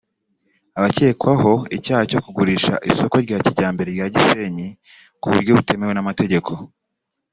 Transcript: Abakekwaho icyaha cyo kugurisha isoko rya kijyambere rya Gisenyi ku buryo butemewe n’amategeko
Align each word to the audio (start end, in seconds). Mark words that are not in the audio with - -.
Abakekwaho 0.77 1.51
icyaha 1.77 2.03
cyo 2.11 2.19
kugurisha 2.25 2.73
isoko 2.91 3.15
rya 3.25 3.37
kijyambere 3.45 3.89
rya 3.95 4.07
Gisenyi 4.13 4.67
ku 5.21 5.27
buryo 5.33 5.51
butemewe 5.57 5.93
n’amategeko 5.93 6.51